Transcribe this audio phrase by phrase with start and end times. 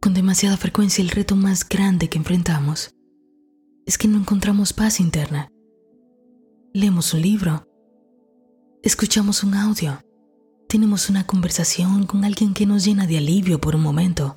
[0.00, 2.94] Con demasiada frecuencia el reto más grande que enfrentamos
[3.86, 5.48] es que no encontramos paz interna.
[6.72, 7.66] Leemos un libro,
[8.82, 10.00] escuchamos un audio,
[10.68, 14.36] tenemos una conversación con alguien que nos llena de alivio por un momento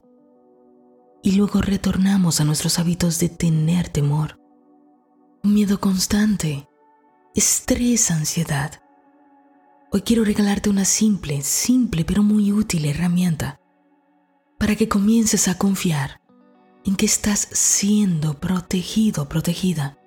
[1.22, 4.40] y luego retornamos a nuestros hábitos de tener temor,
[5.44, 6.68] miedo constante,
[7.36, 8.82] estrés, ansiedad.
[9.92, 13.59] Hoy quiero regalarte una simple, simple pero muy útil herramienta
[14.60, 16.22] para que comiences a confiar
[16.86, 19.98] en que estás siendo protegido, protegida.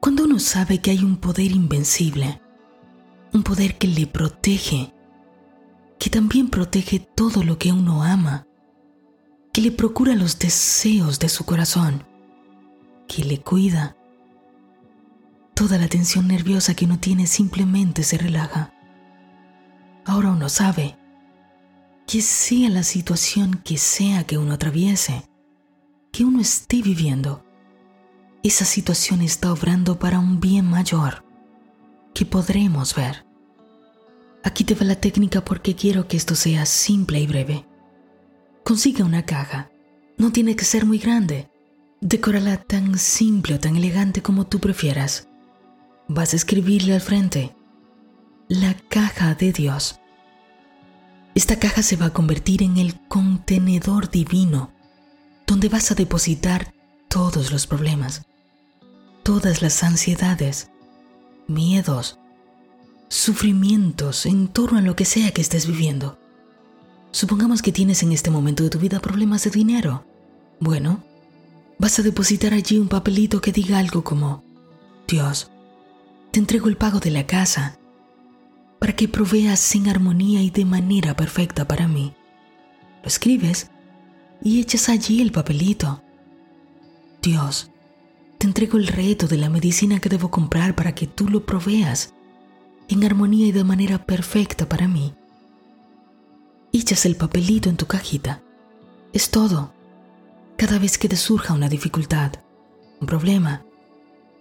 [0.00, 2.40] Cuando uno sabe que hay un poder invencible,
[3.32, 4.94] un poder que le protege,
[5.98, 8.46] que también protege todo lo que uno ama,
[9.52, 12.04] que le procura los deseos de su corazón,
[13.06, 13.94] que le cuida,
[15.54, 18.72] toda la tensión nerviosa que uno tiene simplemente se relaja.
[20.06, 20.96] Ahora uno sabe
[22.06, 25.28] que sea la situación que sea que uno atraviese,
[26.10, 27.44] que uno esté viviendo,
[28.42, 31.24] esa situación está obrando para un bien mayor
[32.12, 33.24] que podremos ver.
[34.42, 37.64] Aquí te va la técnica porque quiero que esto sea simple y breve.
[38.64, 39.70] Consiga una caja.
[40.18, 41.48] No tiene que ser muy grande.
[42.00, 45.28] Decórala tan simple o tan elegante como tú prefieras.
[46.08, 47.54] Vas a escribirle al frente.
[48.48, 50.00] La caja de Dios.
[51.34, 54.70] Esta caja se va a convertir en el contenedor divino
[55.46, 56.74] donde vas a depositar
[57.08, 58.26] todos los problemas,
[59.22, 60.70] todas las ansiedades,
[61.46, 62.18] miedos,
[63.08, 66.18] sufrimientos en torno a lo que sea que estés viviendo.
[67.10, 70.04] Supongamos que tienes en este momento de tu vida problemas de dinero.
[70.60, 71.02] Bueno,
[71.78, 74.42] vas a depositar allí un papelito que diga algo como,
[75.06, 75.50] Dios,
[76.30, 77.78] te entrego el pago de la casa,
[78.82, 82.16] para que proveas en armonía y de manera perfecta para mí.
[83.00, 83.70] Lo escribes
[84.42, 86.02] y echas allí el papelito.
[87.22, 87.70] Dios,
[88.38, 92.12] te entrego el reto de la medicina que debo comprar para que tú lo proveas
[92.88, 95.14] en armonía y de manera perfecta para mí.
[96.72, 98.42] Echas el papelito en tu cajita.
[99.12, 99.72] Es todo.
[100.56, 102.32] Cada vez que te surja una dificultad,
[103.00, 103.64] un problema,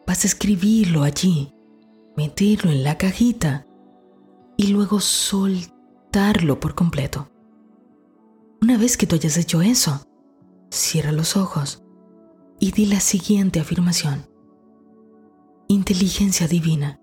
[0.08, 1.54] vas a escribirlo allí,
[2.18, 3.68] meterlo en la cajita
[4.62, 7.32] y luego soltarlo por completo.
[8.62, 10.06] Una vez que tú hayas hecho eso,
[10.70, 11.82] cierra los ojos
[12.60, 14.30] y di la siguiente afirmación.
[15.68, 17.00] Inteligencia divina,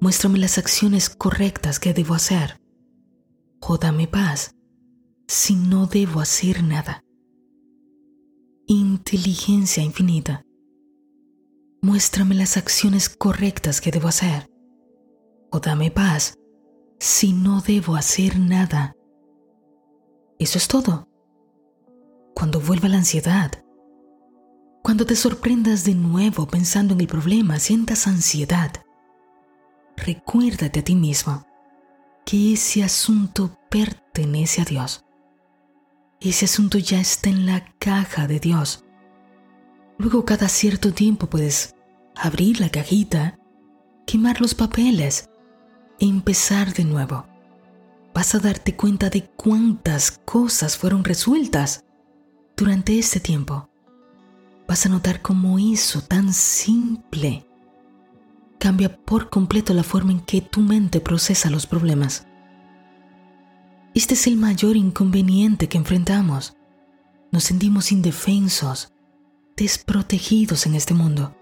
[0.00, 2.60] muéstrame las acciones correctas que debo hacer
[3.60, 4.56] o dame paz
[5.28, 7.04] si no debo hacer nada.
[8.66, 10.42] Inteligencia infinita,
[11.80, 14.50] muéstrame las acciones correctas que debo hacer
[15.52, 16.34] o dame paz
[17.00, 18.94] si no debo hacer nada.
[20.38, 21.08] Eso es todo.
[22.34, 23.64] Cuando vuelva la ansiedad,
[24.82, 28.70] cuando te sorprendas de nuevo pensando en el problema, sientas ansiedad,
[29.96, 31.46] recuérdate a ti mismo
[32.26, 35.04] que ese asunto pertenece a Dios.
[36.20, 38.84] Ese asunto ya está en la caja de Dios.
[39.96, 41.74] Luego cada cierto tiempo puedes
[42.14, 43.38] abrir la cajita,
[44.06, 45.29] quemar los papeles
[46.00, 47.26] empezar de nuevo.
[48.14, 51.84] Vas a darte cuenta de cuántas cosas fueron resueltas
[52.56, 53.68] durante este tiempo.
[54.66, 57.46] Vas a notar cómo eso tan simple
[58.58, 62.26] cambia por completo la forma en que tu mente procesa los problemas.
[63.94, 66.56] Este es el mayor inconveniente que enfrentamos.
[67.32, 68.92] Nos sentimos indefensos,
[69.56, 71.34] desprotegidos en este mundo.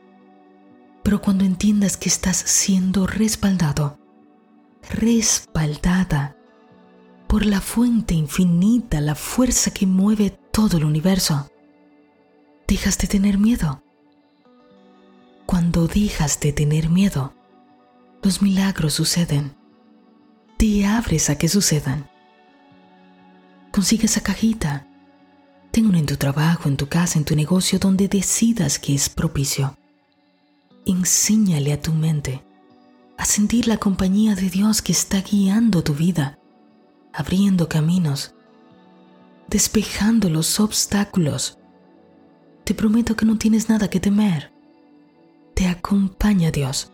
[1.02, 3.98] Pero cuando entiendas que estás siendo respaldado,
[4.90, 6.36] respaldada
[7.26, 11.50] por la fuente infinita, la fuerza que mueve todo el universo.
[12.66, 13.82] Dejas de tener miedo.
[15.46, 17.34] Cuando dejas de tener miedo,
[18.22, 19.54] los milagros suceden.
[20.56, 22.10] Te abres a que sucedan.
[23.72, 24.86] Consigue esa cajita.
[25.70, 29.08] Ten uno en tu trabajo, en tu casa, en tu negocio, donde decidas que es
[29.08, 29.76] propicio.
[30.86, 32.42] Enséñale a tu mente
[33.18, 36.38] a sentir la compañía de Dios que está guiando tu vida,
[37.12, 38.34] abriendo caminos,
[39.48, 41.58] despejando los obstáculos.
[42.62, 44.52] Te prometo que no tienes nada que temer.
[45.54, 46.92] Te acompaña Dios,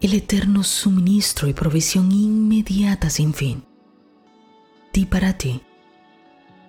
[0.00, 3.64] el eterno suministro y provisión inmediata sin fin.
[4.94, 5.60] Di para ti,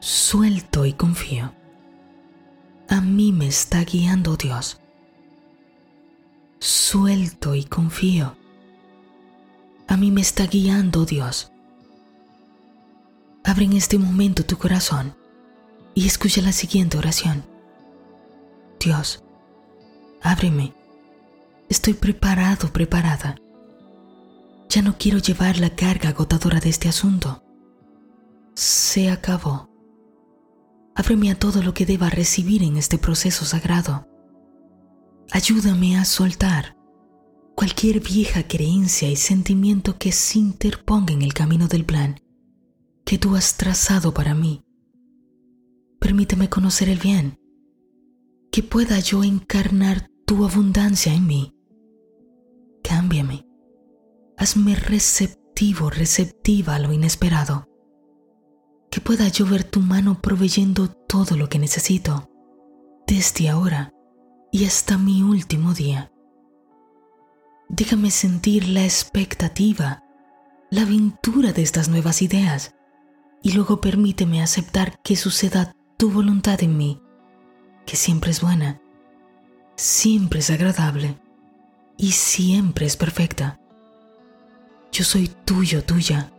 [0.01, 1.53] suelto y confío.
[2.89, 4.81] A mí me está guiando Dios
[6.67, 8.35] suelto y confío.
[9.87, 11.53] A mí me está guiando Dios.
[13.45, 15.15] Abre en este momento tu corazón
[15.95, 17.45] y escucha la siguiente oración.
[18.81, 19.23] Dios,
[20.21, 20.73] ábreme.
[21.69, 23.37] Estoy preparado, preparada.
[24.67, 27.43] Ya no quiero llevar la carga agotadora de este asunto.
[28.55, 29.69] Se acabó.
[30.95, 34.05] Ábreme a todo lo que deba recibir en este proceso sagrado.
[35.31, 36.77] Ayúdame a soltar
[37.55, 42.19] cualquier vieja creencia y sentimiento que se interponga en el camino del plan
[43.03, 44.63] que tú has trazado para mí.
[45.99, 47.39] Permíteme conocer el bien,
[48.51, 51.53] que pueda yo encarnar tu abundancia en mí.
[52.83, 53.45] Cámbiame,
[54.37, 57.65] hazme receptivo, receptiva a lo inesperado,
[58.91, 62.29] que pueda yo ver tu mano proveyendo todo lo que necesito,
[63.07, 63.93] desde ahora
[64.51, 66.11] y hasta mi último día.
[67.69, 70.03] Déjame sentir la expectativa,
[70.69, 72.75] la aventura de estas nuevas ideas
[73.43, 77.01] y luego permíteme aceptar que suceda tu voluntad en mí,
[77.85, 78.81] que siempre es buena,
[79.75, 81.19] siempre es agradable
[81.97, 83.59] y siempre es perfecta.
[84.91, 86.31] Yo soy tuyo, tuya,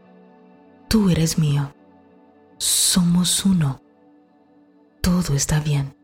[0.89, 1.75] tú eres mío,
[2.57, 3.83] somos uno,
[5.03, 5.98] todo está bien.